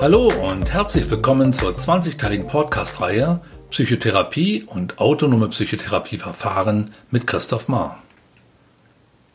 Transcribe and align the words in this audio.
Hallo 0.00 0.28
und 0.28 0.72
herzlich 0.72 1.10
willkommen 1.10 1.52
zur 1.52 1.76
20-teiligen 1.76 2.46
Podcast-Reihe 2.46 3.40
Psychotherapie 3.72 4.62
und 4.62 5.00
autonome 5.00 5.48
Psychotherapieverfahren 5.48 6.92
mit 7.10 7.26
Christoph 7.26 7.66
Mahr. 7.66 8.00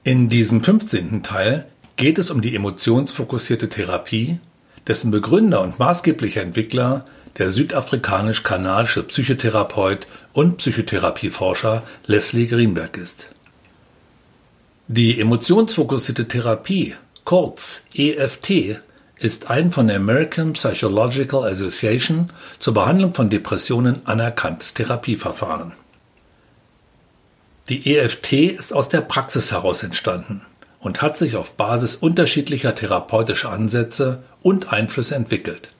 In 0.05 0.29
diesem 0.29 0.63
15. 0.63 1.21
Teil 1.21 1.65
geht 1.97 2.17
es 2.17 2.31
um 2.31 2.41
die 2.41 2.55
emotionsfokussierte 2.55 3.67
Therapie, 3.67 4.39
dessen 4.87 5.11
Begründer 5.11 5.59
und 5.59 5.79
maßgeblicher 5.79 6.41
Entwickler 6.41 7.03
der 7.37 7.51
südafrikanisch-kanadische 7.51 9.03
Psychotherapeut 9.03 10.07
und 10.31 10.59
Psychotherapieforscher 10.59 11.83
Leslie 12.05 12.47
Greenberg 12.47 12.95
ist. 12.95 13.27
Die 14.87 15.19
emotionsfokussierte 15.19 16.29
Therapie, 16.29 16.95
kurz 17.25 17.81
EFT, 17.93 18.79
ist 19.23 19.49
ein 19.49 19.71
von 19.71 19.87
der 19.87 19.97
American 19.97 20.53
Psychological 20.53 21.45
Association 21.45 22.31
zur 22.59 22.73
Behandlung 22.73 23.13
von 23.13 23.29
Depressionen 23.29 24.01
anerkanntes 24.05 24.73
Therapieverfahren. 24.73 25.73
Die 27.69 27.95
EFT 27.95 28.33
ist 28.33 28.73
aus 28.73 28.89
der 28.89 28.99
Praxis 28.99 29.51
heraus 29.51 29.83
entstanden 29.83 30.41
und 30.79 31.01
hat 31.01 31.17
sich 31.17 31.37
auf 31.37 31.53
Basis 31.53 31.95
unterschiedlicher 31.95 32.75
therapeutischer 32.75 33.49
Ansätze 33.49 34.23
und 34.41 34.73
Einflüsse 34.73 35.15
entwickelt. 35.15 35.71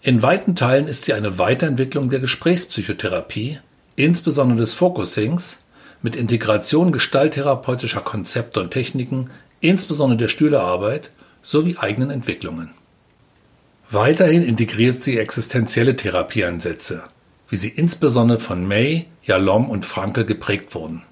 In 0.00 0.22
weiten 0.22 0.56
Teilen 0.56 0.88
ist 0.88 1.04
sie 1.04 1.12
eine 1.12 1.36
Weiterentwicklung 1.36 2.08
der 2.08 2.20
Gesprächspsychotherapie, 2.20 3.58
insbesondere 3.96 4.60
des 4.60 4.72
Focusings, 4.72 5.58
mit 6.00 6.16
Integration 6.16 6.92
gestalttherapeutischer 6.92 8.00
Konzepte 8.00 8.60
und 8.60 8.70
Techniken, 8.70 9.28
insbesondere 9.60 10.16
der 10.16 10.28
Stühlearbeit 10.28 11.10
sowie 11.42 11.76
eigenen 11.76 12.10
Entwicklungen. 12.10 12.70
Weiterhin 13.90 14.44
integriert 14.44 15.02
sie 15.02 15.18
existenzielle 15.18 15.96
Therapieansätze, 15.96 17.04
wie 17.48 17.56
sie 17.56 17.68
insbesondere 17.68 18.38
von 18.38 18.66
May, 18.66 19.06
Jalom 19.22 19.68
und 19.68 19.84
Franke 19.84 20.24
geprägt 20.24 20.74
wurden. 20.74 21.02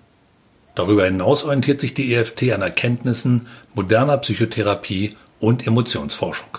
Darüber 0.75 1.05
hinaus 1.05 1.43
orientiert 1.43 1.81
sich 1.81 1.95
die 1.95 2.15
EFT 2.15 2.53
an 2.53 2.63
Erkenntnissen 2.63 3.49
moderner 3.75 4.19
Psychotherapie 4.19 5.17
und 5.41 5.67
Emotionsforschung. 5.67 6.59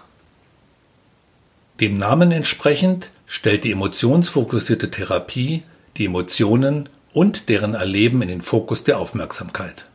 Dem 1.79 1.97
Namen 1.97 2.33
entsprechend 2.33 3.11
stellt 3.25 3.63
die 3.63 3.71
emotionsfokussierte 3.71 4.91
Therapie 4.91 5.63
die 5.95 6.05
Emotionen 6.05 6.89
und 7.13 7.47
deren 7.47 7.73
Erleben 7.73 8.21
in 8.21 8.27
den 8.27 8.41
Fokus 8.41 8.83
der 8.83 8.99
Aufmerksamkeit. 8.99 9.85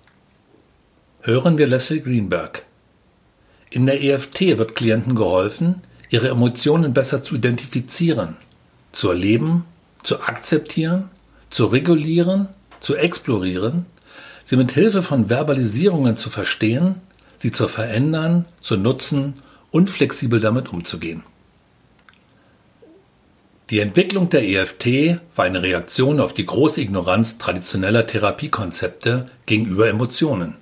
Hören 1.21 1.59
wir 1.59 1.67
Leslie 1.67 2.01
Greenberg, 2.01 2.65
in 3.75 3.87
der 3.87 4.01
EFT 4.01 4.57
wird 4.57 4.77
Klienten 4.77 5.17
geholfen, 5.17 5.83
ihre 6.09 6.29
Emotionen 6.29 6.95
besser 6.95 7.25
zu 7.25 7.35
identifizieren, 7.35 8.37
zu 8.93 9.09
erleben, 9.09 9.65
zu 10.05 10.21
akzeptieren, 10.21 11.11
zu 11.51 11.67
regulieren, 11.67 12.49
zu 12.79 12.95
explorieren, 12.95 13.87
sie 14.45 14.55
mit 14.55 14.71
Hilfe 14.71 15.03
von 15.03 15.29
Verbalisierungen 15.29 16.17
zu 16.17 16.31
verstehen, 16.31 17.01
sie 17.41 17.51
zu 17.51 17.67
verändern, 17.67 18.45
zu 18.61 18.77
nutzen 18.77 19.35
und 19.73 19.91
flexibel 19.91 20.39
damit 20.39 20.73
umzugehen. 20.73 21.25
Die 23.71 23.81
Entwicklung 23.81 24.31
der 24.31 24.49
EFT 24.49 25.19
war 25.35 25.47
eine 25.47 25.63
Reaktion 25.63 26.21
auf 26.21 26.33
die 26.33 26.47
große 26.47 26.81
Ignoranz 26.81 27.39
traditioneller 27.39 28.07
Therapiekonzepte 28.07 29.31
gegenüber 29.47 29.89
Emotionen. 29.89 30.55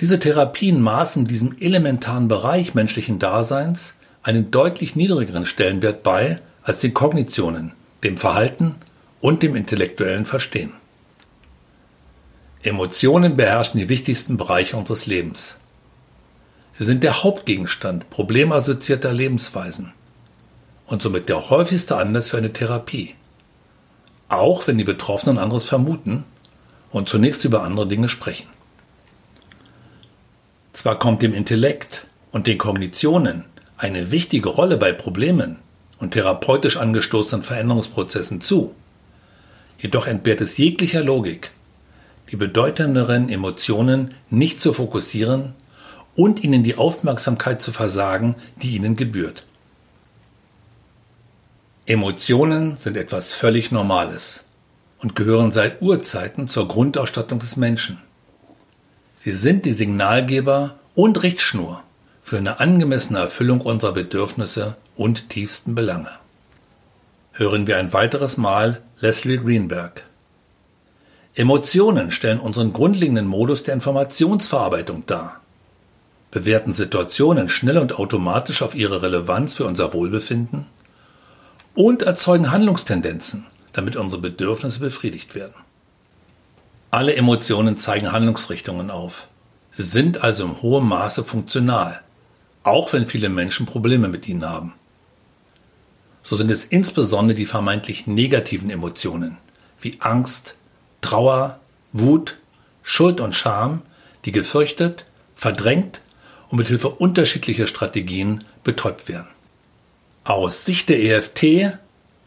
Diese 0.00 0.20
Therapien 0.20 0.80
maßen 0.80 1.26
diesem 1.26 1.56
elementaren 1.58 2.28
Bereich 2.28 2.74
menschlichen 2.74 3.18
Daseins 3.18 3.94
einen 4.22 4.50
deutlich 4.50 4.94
niedrigeren 4.94 5.44
Stellenwert 5.44 6.02
bei 6.02 6.40
als 6.62 6.80
den 6.80 6.94
Kognitionen, 6.94 7.72
dem 8.04 8.16
Verhalten 8.16 8.76
und 9.20 9.42
dem 9.42 9.56
intellektuellen 9.56 10.24
Verstehen. 10.24 10.72
Emotionen 12.62 13.36
beherrschen 13.36 13.80
die 13.80 13.88
wichtigsten 13.88 14.36
Bereiche 14.36 14.76
unseres 14.76 15.06
Lebens. 15.06 15.56
Sie 16.72 16.84
sind 16.84 17.02
der 17.02 17.24
Hauptgegenstand 17.24 18.10
problemassoziierter 18.10 19.12
Lebensweisen 19.12 19.92
und 20.86 21.02
somit 21.02 21.28
der 21.28 21.50
häufigste 21.50 21.96
Anlass 21.96 22.30
für 22.30 22.36
eine 22.36 22.52
Therapie. 22.52 23.14
Auch 24.28 24.66
wenn 24.66 24.78
die 24.78 24.84
Betroffenen 24.84 25.38
anderes 25.38 25.64
vermuten 25.64 26.24
und 26.90 27.08
zunächst 27.08 27.44
über 27.44 27.62
andere 27.62 27.88
Dinge 27.88 28.08
sprechen. 28.08 28.48
Zwar 30.78 30.96
kommt 30.96 31.22
dem 31.22 31.34
Intellekt 31.34 32.06
und 32.30 32.46
den 32.46 32.56
Kognitionen 32.56 33.46
eine 33.78 34.12
wichtige 34.12 34.48
Rolle 34.48 34.76
bei 34.76 34.92
Problemen 34.92 35.56
und 35.98 36.12
therapeutisch 36.12 36.76
angestoßenen 36.76 37.42
Veränderungsprozessen 37.42 38.40
zu, 38.40 38.76
jedoch 39.80 40.06
entbehrt 40.06 40.40
es 40.40 40.56
jeglicher 40.56 41.02
Logik, 41.02 41.50
die 42.30 42.36
bedeutenderen 42.36 43.28
Emotionen 43.28 44.14
nicht 44.30 44.60
zu 44.60 44.72
fokussieren 44.72 45.54
und 46.14 46.44
ihnen 46.44 46.62
die 46.62 46.78
Aufmerksamkeit 46.78 47.60
zu 47.60 47.72
versagen, 47.72 48.36
die 48.62 48.76
ihnen 48.76 48.94
gebührt. 48.94 49.42
Emotionen 51.86 52.76
sind 52.76 52.96
etwas 52.96 53.34
völlig 53.34 53.72
Normales 53.72 54.44
und 55.00 55.16
gehören 55.16 55.50
seit 55.50 55.82
Urzeiten 55.82 56.46
zur 56.46 56.68
Grundausstattung 56.68 57.40
des 57.40 57.56
Menschen. 57.56 58.00
Sie 59.20 59.32
sind 59.32 59.64
die 59.64 59.72
Signalgeber 59.72 60.76
und 60.94 61.24
Richtschnur 61.24 61.82
für 62.22 62.38
eine 62.38 62.60
angemessene 62.60 63.18
Erfüllung 63.18 63.60
unserer 63.60 63.90
Bedürfnisse 63.90 64.76
und 64.94 65.28
tiefsten 65.28 65.74
Belange. 65.74 66.10
Hören 67.32 67.66
wir 67.66 67.78
ein 67.78 67.92
weiteres 67.92 68.36
Mal 68.36 68.80
Leslie 69.00 69.38
Greenberg. 69.38 70.04
Emotionen 71.34 72.12
stellen 72.12 72.38
unseren 72.38 72.72
grundlegenden 72.72 73.26
Modus 73.26 73.64
der 73.64 73.74
Informationsverarbeitung 73.74 75.02
dar, 75.06 75.40
bewerten 76.30 76.72
Situationen 76.72 77.48
schnell 77.48 77.78
und 77.78 77.98
automatisch 77.98 78.62
auf 78.62 78.76
ihre 78.76 79.02
Relevanz 79.02 79.54
für 79.54 79.64
unser 79.64 79.94
Wohlbefinden 79.94 80.66
und 81.74 82.02
erzeugen 82.02 82.52
Handlungstendenzen, 82.52 83.48
damit 83.72 83.96
unsere 83.96 84.22
Bedürfnisse 84.22 84.78
befriedigt 84.78 85.34
werden. 85.34 85.54
Alle 86.90 87.14
Emotionen 87.16 87.76
zeigen 87.76 88.12
Handlungsrichtungen 88.12 88.90
auf. 88.90 89.28
Sie 89.70 89.82
sind 89.82 90.22
also 90.24 90.44
im 90.44 90.62
hohen 90.62 90.88
Maße 90.88 91.22
funktional, 91.22 92.00
auch 92.62 92.94
wenn 92.94 93.06
viele 93.06 93.28
Menschen 93.28 93.66
Probleme 93.66 94.08
mit 94.08 94.26
ihnen 94.26 94.48
haben. 94.48 94.72
So 96.22 96.36
sind 96.36 96.50
es 96.50 96.64
insbesondere 96.64 97.36
die 97.36 97.46
vermeintlich 97.46 98.06
negativen 98.06 98.70
Emotionen 98.70 99.36
wie 99.80 99.98
Angst, 100.00 100.56
Trauer, 101.02 101.60
Wut, 101.92 102.36
Schuld 102.82 103.20
und 103.20 103.34
Scham, 103.34 103.82
die 104.24 104.32
gefürchtet, 104.32 105.04
verdrängt 105.36 106.00
und 106.48 106.58
mit 106.58 106.68
Hilfe 106.68 106.88
unterschiedlicher 106.88 107.66
Strategien 107.66 108.44
betäubt 108.64 109.08
werden. 109.08 109.28
Aus 110.24 110.64
Sicht 110.64 110.88
der 110.88 111.02
EFT 111.02 111.78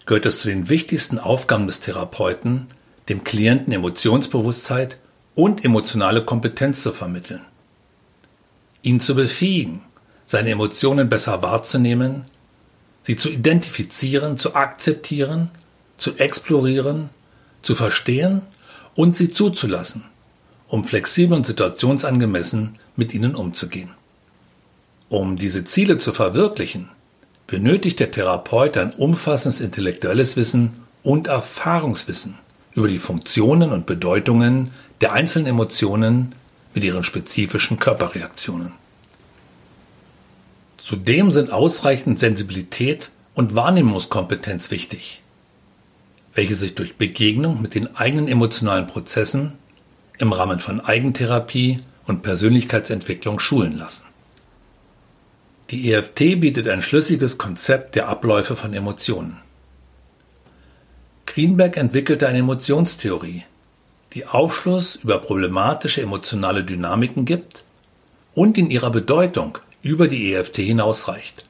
gehört 0.05 0.25
es 0.25 0.39
zu 0.39 0.47
den 0.47 0.69
wichtigsten 0.69 1.19
Aufgaben 1.19 1.67
des 1.67 1.79
Therapeuten, 1.79 2.67
dem 3.09 3.23
Klienten 3.23 3.73
Emotionsbewusstheit 3.73 4.97
und 5.35 5.65
emotionale 5.65 6.23
Kompetenz 6.23 6.81
zu 6.81 6.93
vermitteln. 6.93 7.41
Ihn 8.83 9.01
zu 9.01 9.15
befähigen, 9.15 9.81
seine 10.25 10.51
Emotionen 10.51 11.09
besser 11.09 11.41
wahrzunehmen, 11.41 12.25
sie 13.03 13.15
zu 13.15 13.29
identifizieren, 13.29 14.37
zu 14.37 14.55
akzeptieren, 14.55 15.49
zu 15.97 16.17
explorieren, 16.17 17.09
zu 17.61 17.75
verstehen 17.75 18.41
und 18.95 19.15
sie 19.15 19.29
zuzulassen, 19.29 20.03
um 20.67 20.83
flexibel 20.83 21.37
und 21.37 21.45
situationsangemessen 21.45 22.77
mit 22.95 23.13
ihnen 23.13 23.35
umzugehen. 23.35 23.91
Um 25.09 25.35
diese 25.35 25.65
Ziele 25.65 25.97
zu 25.97 26.13
verwirklichen, 26.13 26.89
benötigt 27.47 27.99
der 27.99 28.11
Therapeut 28.11 28.77
ein 28.77 28.93
umfassendes 28.93 29.59
intellektuelles 29.59 30.37
Wissen 30.37 30.83
und 31.03 31.27
Erfahrungswissen 31.27 32.37
über 32.73 32.87
die 32.87 32.99
Funktionen 32.99 33.71
und 33.71 33.85
Bedeutungen 33.85 34.71
der 35.01 35.13
einzelnen 35.13 35.47
Emotionen 35.47 36.35
mit 36.73 36.83
ihren 36.83 37.03
spezifischen 37.03 37.79
Körperreaktionen. 37.79 38.73
Zudem 40.77 41.31
sind 41.31 41.51
ausreichend 41.51 42.19
Sensibilität 42.19 43.11
und 43.33 43.55
Wahrnehmungskompetenz 43.55 44.71
wichtig, 44.71 45.21
welche 46.33 46.55
sich 46.55 46.75
durch 46.75 46.95
Begegnung 46.95 47.61
mit 47.61 47.75
den 47.75 47.95
eigenen 47.95 48.27
emotionalen 48.27 48.87
Prozessen 48.87 49.53
im 50.17 50.33
Rahmen 50.33 50.59
von 50.59 50.81
Eigentherapie 50.81 51.81
und 52.07 52.23
Persönlichkeitsentwicklung 52.23 53.39
schulen 53.39 53.77
lassen. 53.77 54.05
Die 55.69 55.93
EFT 55.93 56.39
bietet 56.41 56.67
ein 56.67 56.81
schlüssiges 56.81 57.37
Konzept 57.37 57.95
der 57.95 58.09
Abläufe 58.09 58.55
von 58.55 58.73
Emotionen. 58.73 59.37
Greenberg 61.33 61.77
entwickelte 61.77 62.27
eine 62.27 62.39
Emotionstheorie, 62.39 63.45
die 64.11 64.25
Aufschluss 64.25 64.95
über 64.95 65.17
problematische 65.19 66.01
emotionale 66.01 66.65
Dynamiken 66.65 67.23
gibt 67.23 67.63
und 68.35 68.57
in 68.57 68.69
ihrer 68.69 68.89
Bedeutung 68.89 69.57
über 69.81 70.09
die 70.09 70.33
EFT 70.33 70.57
hinausreicht. 70.57 71.43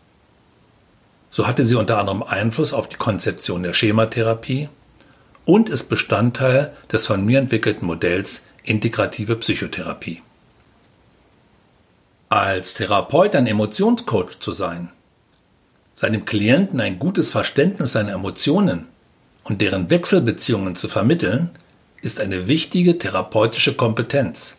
So 1.31 1.47
hatte 1.47 1.65
sie 1.65 1.73
unter 1.73 1.97
anderem 1.97 2.21
Einfluss 2.21 2.73
auf 2.73 2.89
die 2.89 2.97
Konzeption 2.97 3.63
der 3.63 3.73
Schematherapie 3.73 4.69
und 5.45 5.67
ist 5.67 5.89
Bestandteil 5.89 6.73
des 6.91 7.07
von 7.07 7.25
mir 7.25 7.39
entwickelten 7.39 7.87
Modells 7.87 8.43
Integrative 8.61 9.35
Psychotherapie. 9.37 10.21
Als 12.29 12.75
Therapeut 12.75 13.35
ein 13.35 13.47
Emotionscoach 13.47 14.39
zu 14.41 14.51
sein, 14.51 14.89
seinem 15.95 16.25
Klienten 16.25 16.79
ein 16.79 16.99
gutes 16.99 17.31
Verständnis 17.31 17.93
seiner 17.93 18.13
Emotionen 18.13 18.90
und 19.43 19.61
deren 19.61 19.89
Wechselbeziehungen 19.89 20.75
zu 20.75 20.87
vermitteln, 20.87 21.49
ist 22.01 22.19
eine 22.19 22.47
wichtige 22.47 22.97
therapeutische 22.97 23.75
Kompetenz 23.75 24.57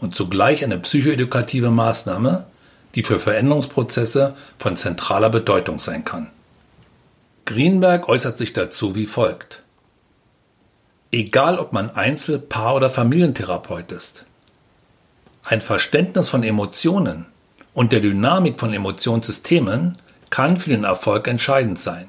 und 0.00 0.14
zugleich 0.14 0.64
eine 0.64 0.78
psychoedukative 0.78 1.70
Maßnahme, 1.70 2.46
die 2.94 3.02
für 3.02 3.20
Veränderungsprozesse 3.20 4.34
von 4.58 4.76
zentraler 4.76 5.30
Bedeutung 5.30 5.78
sein 5.78 6.04
kann. 6.04 6.30
Greenberg 7.44 8.08
äußert 8.08 8.38
sich 8.38 8.52
dazu 8.52 8.94
wie 8.94 9.06
folgt. 9.06 9.62
Egal 11.12 11.58
ob 11.58 11.72
man 11.72 11.90
Einzel-, 11.90 12.40
Paar- 12.40 12.74
oder 12.74 12.90
Familientherapeut 12.90 13.92
ist, 13.92 14.24
ein 15.44 15.62
Verständnis 15.62 16.28
von 16.28 16.42
Emotionen 16.42 17.26
und 17.72 17.92
der 17.92 18.00
Dynamik 18.00 18.58
von 18.58 18.72
Emotionssystemen 18.72 19.96
kann 20.30 20.56
für 20.56 20.70
den 20.70 20.82
Erfolg 20.82 21.28
entscheidend 21.28 21.78
sein, 21.78 22.08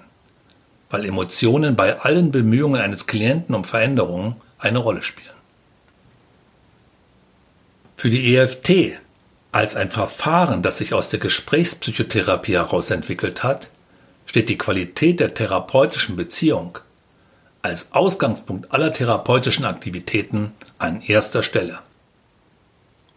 weil 0.90 1.06
Emotionen 1.06 1.76
bei 1.76 2.00
allen 2.00 2.32
Bemühungen 2.32 2.82
eines 2.82 3.08
Klienten 3.08 3.56
um 3.56 3.64
Veränderungen 3.64 4.36
eine 4.60 4.80
Rolle 4.80 5.04
spielen. 5.04 5.36
Für 7.96 8.10
die 8.10 8.36
EFT 8.36 9.00
als 9.52 9.76
ein 9.76 9.92
Verfahren, 9.92 10.62
das 10.62 10.78
sich 10.78 10.94
aus 10.94 11.10
der 11.10 11.20
Gesprächspsychotherapie 11.20 12.54
heraus 12.54 12.92
entwickelt 12.92 13.44
hat, 13.44 13.70
steht 14.26 14.50
die 14.50 14.58
Qualität 14.58 15.20
der 15.20 15.34
therapeutischen 15.34 16.16
Beziehung 16.16 16.80
als 17.62 17.92
Ausgangspunkt 17.92 18.72
aller 18.72 18.94
therapeutischen 18.94 19.66
Aktivitäten 19.66 20.54
an 20.78 21.02
erster 21.02 21.44
Stelle. 21.44 21.80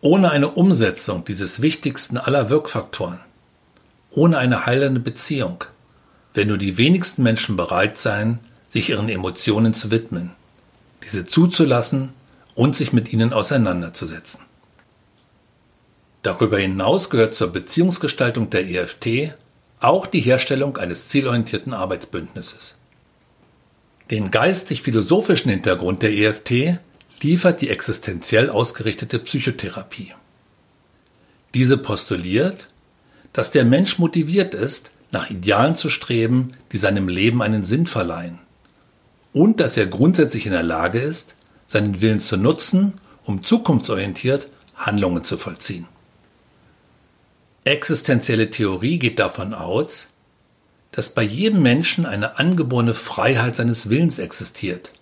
Ohne 0.00 0.30
eine 0.30 0.48
Umsetzung 0.48 1.24
dieses 1.24 1.60
wichtigsten 1.60 2.16
aller 2.16 2.48
Wirkfaktoren, 2.48 3.20
ohne 4.10 4.38
eine 4.38 4.64
heilende 4.66 5.00
Beziehung, 5.00 5.64
werden 6.34 6.48
nur 6.48 6.58
die 6.58 6.76
wenigsten 6.76 7.22
Menschen 7.22 7.56
bereit 7.56 7.98
sein, 7.98 8.38
sich 8.68 8.90
ihren 8.90 9.08
Emotionen 9.08 9.74
zu 9.74 9.90
widmen, 9.90 10.30
diese 11.04 11.24
zuzulassen 11.24 12.10
und 12.54 12.76
sich 12.76 12.92
mit 12.92 13.12
ihnen 13.12 13.32
auseinanderzusetzen. 13.32 14.42
Darüber 16.22 16.58
hinaus 16.58 17.10
gehört 17.10 17.34
zur 17.34 17.48
Beziehungsgestaltung 17.48 18.50
der 18.50 18.68
EFT 18.68 19.34
auch 19.80 20.06
die 20.06 20.20
Herstellung 20.20 20.76
eines 20.76 21.08
zielorientierten 21.08 21.72
Arbeitsbündnisses. 21.72 22.74
Den 24.10 24.30
geistig-philosophischen 24.30 25.50
Hintergrund 25.50 26.02
der 26.02 26.12
EFT 26.12 26.78
liefert 27.22 27.60
die 27.60 27.70
existenziell 27.70 28.50
ausgerichtete 28.50 29.18
Psychotherapie. 29.18 30.12
Diese 31.54 31.78
postuliert, 31.78 32.68
dass 33.32 33.50
der 33.50 33.64
Mensch 33.64 33.98
motiviert 33.98 34.54
ist, 34.54 34.90
nach 35.10 35.30
Idealen 35.30 35.76
zu 35.76 35.90
streben, 35.90 36.54
die 36.72 36.78
seinem 36.78 37.08
Leben 37.08 37.42
einen 37.42 37.64
Sinn 37.64 37.86
verleihen, 37.86 38.38
und 39.32 39.60
dass 39.60 39.76
er 39.76 39.86
grundsätzlich 39.86 40.46
in 40.46 40.52
der 40.52 40.62
Lage 40.62 41.00
ist, 41.00 41.34
seinen 41.66 42.00
Willen 42.00 42.20
zu 42.20 42.36
nutzen, 42.36 42.94
um 43.24 43.44
zukunftsorientiert 43.44 44.48
Handlungen 44.76 45.24
zu 45.24 45.38
vollziehen. 45.38 45.86
Existenzielle 47.64 48.50
Theorie 48.50 48.98
geht 48.98 49.18
davon 49.18 49.54
aus, 49.54 50.06
dass 50.92 51.10
bei 51.10 51.22
jedem 51.22 51.62
Menschen 51.62 52.06
eine 52.06 52.38
angeborene 52.38 52.94
Freiheit 52.94 53.56
seines 53.56 53.90
Willens 53.90 54.18
existiert, 54.18 54.92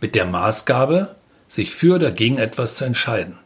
mit 0.00 0.14
der 0.14 0.26
Maßgabe, 0.26 1.16
sich 1.48 1.74
für 1.74 1.96
oder 1.96 2.12
gegen 2.12 2.38
etwas 2.38 2.76
zu 2.76 2.84
entscheiden. 2.84 3.38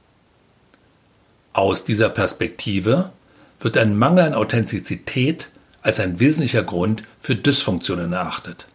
Aus 1.53 1.85
dieser 1.85 2.09
Perspektive 2.09 3.13
wird 3.61 3.77
ein 3.77 3.97
Mangel 3.97 4.25
an 4.25 4.35
Authentizität 4.35 5.49
als 5.83 6.01
ein 6.01 6.21
wesentlicher 6.21 6.63
Grund 6.63 7.03
für 7.21 7.37
Dysfunktionen 7.37 8.13
erachtet. 8.13 8.67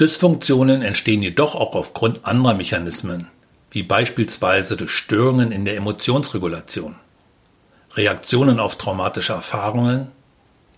Dysfunktionen 0.00 0.82
entstehen 0.82 1.22
jedoch 1.22 1.54
auch 1.54 1.74
aufgrund 1.74 2.24
anderer 2.24 2.54
Mechanismen, 2.54 3.26
wie 3.70 3.82
beispielsweise 3.82 4.76
durch 4.76 4.92
Störungen 4.92 5.52
in 5.52 5.64
der 5.64 5.76
Emotionsregulation. 5.76 6.94
Reaktionen 7.94 8.60
auf 8.60 8.76
traumatische 8.76 9.32
Erfahrungen, 9.32 10.08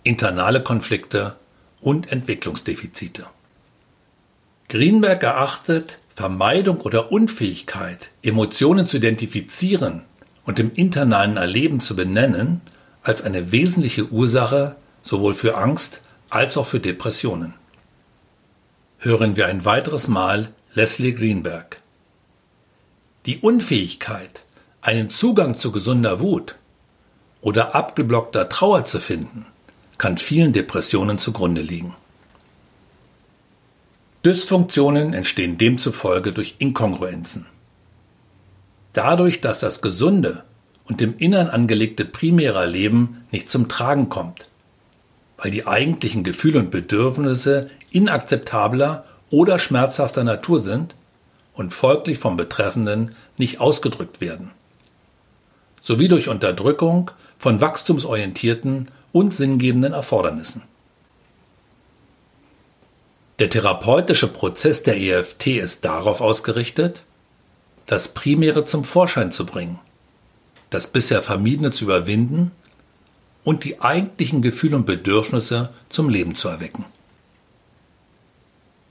internale 0.03 0.63
Konflikte 0.63 1.35
und 1.79 2.11
Entwicklungsdefizite. 2.11 3.27
Greenberg 4.69 5.21
erachtet 5.23 5.99
Vermeidung 6.15 6.81
oder 6.81 7.11
Unfähigkeit, 7.11 8.09
Emotionen 8.23 8.87
zu 8.87 8.97
identifizieren 8.97 10.03
und 10.45 10.59
im 10.59 10.73
internalen 10.73 11.37
Erleben 11.37 11.81
zu 11.81 11.95
benennen, 11.95 12.61
als 13.03 13.21
eine 13.21 13.51
wesentliche 13.51 14.11
Ursache 14.11 14.75
sowohl 15.01 15.35
für 15.35 15.57
Angst 15.57 16.01
als 16.29 16.57
auch 16.57 16.67
für 16.67 16.79
Depressionen. 16.79 17.53
Hören 18.99 19.35
wir 19.35 19.47
ein 19.47 19.65
weiteres 19.65 20.07
Mal 20.07 20.53
Leslie 20.73 21.13
Greenberg. 21.13 21.81
Die 23.25 23.39
Unfähigkeit, 23.39 24.43
einen 24.81 25.09
Zugang 25.09 25.53
zu 25.53 25.71
gesunder 25.71 26.21
Wut 26.21 26.55
oder 27.41 27.75
abgeblockter 27.75 28.47
Trauer 28.49 28.85
zu 28.85 28.99
finden, 28.99 29.45
kann 29.97 30.17
vielen 30.17 30.53
Depressionen 30.53 31.19
zugrunde 31.19 31.61
liegen. 31.61 31.95
Dysfunktionen 34.23 35.13
entstehen 35.13 35.57
demzufolge 35.57 36.31
durch 36.31 36.55
Inkongruenzen. 36.59 37.47
Dadurch, 38.93 39.41
dass 39.41 39.59
das 39.59 39.81
gesunde 39.81 40.43
und 40.85 41.01
im 41.01 41.17
Innern 41.17 41.49
angelegte 41.49 42.05
primäre 42.05 42.65
Leben 42.67 43.25
nicht 43.31 43.49
zum 43.49 43.67
Tragen 43.67 44.09
kommt, 44.09 44.47
weil 45.41 45.51
die 45.51 45.65
eigentlichen 45.65 46.23
Gefühle 46.23 46.59
und 46.59 46.69
Bedürfnisse 46.69 47.69
inakzeptabler 47.89 49.05
oder 49.31 49.57
schmerzhafter 49.57 50.23
Natur 50.23 50.59
sind 50.59 50.95
und 51.55 51.73
folglich 51.73 52.19
vom 52.19 52.37
Betreffenden 52.37 53.15
nicht 53.37 53.59
ausgedrückt 53.59 54.21
werden, 54.21 54.51
sowie 55.81 56.07
durch 56.07 56.27
Unterdrückung 56.27 57.09
von 57.39 57.59
wachstumsorientierten 57.59 58.89
und 59.11 59.33
sinngebenden 59.33 59.93
Erfordernissen. 59.93 60.61
Der 63.39 63.49
therapeutische 63.49 64.27
Prozess 64.27 64.83
der 64.83 64.97
EFT 64.97 65.47
ist 65.47 65.83
darauf 65.83 66.21
ausgerichtet, 66.21 67.01
das 67.87 68.09
Primäre 68.09 68.63
zum 68.65 68.83
Vorschein 68.83 69.31
zu 69.31 69.47
bringen, 69.47 69.79
das 70.69 70.85
bisher 70.85 71.23
Vermiedene 71.23 71.71
zu 71.71 71.85
überwinden 71.85 72.51
und 73.43 73.63
die 73.63 73.81
eigentlichen 73.81 74.41
Gefühle 74.41 74.75
und 74.75 74.85
Bedürfnisse 74.85 75.69
zum 75.89 76.09
Leben 76.09 76.35
zu 76.35 76.47
erwecken. 76.47 76.85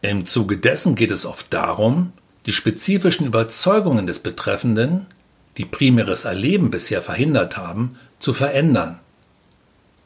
Im 0.02 0.26
Zuge 0.26 0.57
dessen 0.57 0.95
geht 0.95 1.11
es 1.11 1.26
oft 1.26 1.52
darum, 1.52 2.12
die 2.47 2.52
spezifischen 2.52 3.26
Überzeugungen 3.26 4.07
des 4.07 4.19
Betreffenden, 4.19 5.07
die 5.59 5.66
primäres 5.66 6.25
Erleben 6.25 6.71
bisher 6.71 7.02
verhindert 7.02 7.57
haben, 7.57 7.97
zu 8.19 8.33
verändern. 8.33 8.99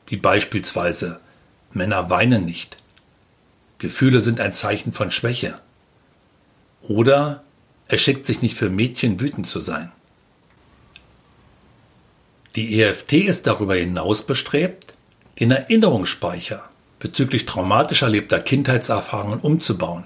Wie 0.07 0.17
beispielsweise 0.17 1.21
Männer 1.73 2.11
weinen 2.11 2.45
nicht. 2.45 2.77
Gefühle 3.79 4.21
sind 4.21 4.41
ein 4.41 4.53
Zeichen 4.53 4.93
von 4.93 5.11
Schwäche. 5.11 5.59
Oder 6.83 7.43
es 7.89 8.01
schickt 8.01 8.27
sich 8.27 8.43
nicht 8.43 8.57
für 8.57 8.71
Mädchen 8.71 9.21
wütend 9.21 9.47
zu 9.47 9.61
sein. 9.61 9.93
Die 12.57 12.81
EFT 12.81 13.15
ist 13.15 13.47
darüber 13.47 13.75
hinaus 13.75 14.23
bestrebt, 14.23 14.95
den 15.41 15.51
Erinnerungsspeicher 15.51 16.69
bezüglich 17.01 17.47
traumatisch 17.47 18.03
erlebter 18.03 18.39
Kindheitserfahrungen 18.39 19.41
umzubauen, 19.41 20.05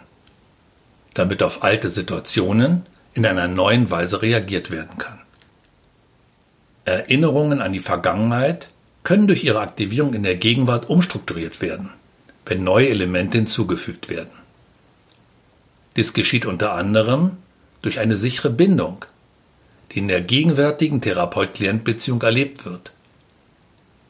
damit 1.15 1.43
auf 1.43 1.63
alte 1.63 1.91
Situationen 1.91 2.87
in 3.13 3.27
einer 3.27 3.49
neuen 3.49 3.91
Weise 3.91 4.23
reagiert 4.23 4.71
werden 4.71 4.97
kann. 4.99 5.21
Erinnerungen 6.87 7.61
an 7.61 7.75
die 7.75 7.81
Vergangenheit 7.81 8.71
können 9.05 9.27
durch 9.27 9.45
ihre 9.45 9.61
Aktivierung 9.61 10.15
in 10.15 10.23
der 10.23 10.37
Gegenwart 10.37 10.89
umstrukturiert 10.89 11.61
werden, 11.61 11.91
wenn 12.47 12.65
neue 12.65 12.89
Elemente 12.89 13.37
hinzugefügt 13.37 14.09
werden. 14.09 14.33
Dies 15.97 16.15
geschieht 16.15 16.47
unter 16.47 16.73
anderem 16.73 17.37
durch 17.83 17.99
eine 17.99 18.17
sichere 18.17 18.51
Bindung, 18.51 19.05
die 19.93 20.01
in 20.01 20.09
der 20.09 20.21
gegenwärtigen 20.21 21.01
Therapeut-Klient-Beziehung 21.01 22.23
erlebt 22.23 22.65
wird, 22.65 22.93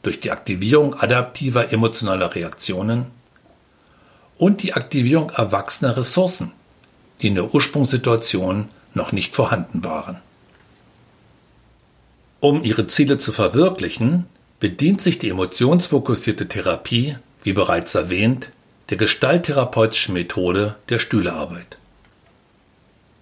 durch 0.03 0.19
die 0.19 0.31
Aktivierung 0.31 0.93
adaptiver 0.99 1.71
emotionaler 1.71 2.35
Reaktionen 2.35 3.07
und 4.37 4.63
die 4.63 4.73
Aktivierung 4.73 5.29
erwachsener 5.29 5.97
Ressourcen, 5.97 6.53
die 7.21 7.27
in 7.27 7.35
der 7.35 7.53
Ursprungssituation 7.53 8.69
noch 8.93 9.11
nicht 9.11 9.35
vorhanden 9.35 9.83
waren. 9.83 10.19
Um 12.39 12.63
ihre 12.63 12.87
Ziele 12.87 13.17
zu 13.17 13.33
verwirklichen, 13.33 14.25
bedient 14.59 15.01
sich 15.01 15.19
die 15.19 15.29
emotionsfokussierte 15.29 16.47
Therapie, 16.47 17.17
wie 17.43 17.53
bereits 17.53 17.95
erwähnt, 17.95 18.49
der 18.89 18.97
gestalttherapeutischen 18.97 20.13
Methode 20.13 20.75
der 20.87 20.99
Stühlearbeit. 20.99 21.77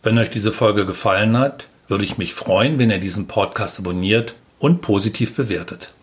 Wenn 0.03 0.17
euch 0.17 0.29
diese 0.29 0.51
Folge 0.51 0.85
gefallen 0.85 1.37
hat, 1.37 1.67
würde 1.87 2.03
ich 2.03 2.17
mich 2.17 2.33
freuen, 2.33 2.79
wenn 2.79 2.91
ihr 2.91 2.99
diesen 2.99 3.27
Podcast 3.27 3.79
abonniert 3.79 4.35
und 4.59 4.81
positiv 4.81 5.35
bewertet. 5.35 5.93